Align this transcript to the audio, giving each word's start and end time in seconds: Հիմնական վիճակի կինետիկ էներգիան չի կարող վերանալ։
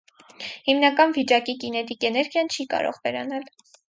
Հիմնական 0.69 1.11
վիճակի 1.17 1.53
կինետիկ 1.63 2.05
էներգիան 2.09 2.49
չի 2.57 2.65
կարող 2.73 2.99
վերանալ։ 3.05 3.47